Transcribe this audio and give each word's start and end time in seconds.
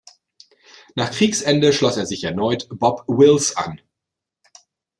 Nach 0.95 1.11
Kriegsende 1.11 1.73
schloss 1.73 1.95
er 1.95 2.07
sich 2.07 2.23
erneut 2.23 2.67
Bob 2.71 3.03
Wills 3.07 3.55
an. 3.55 3.79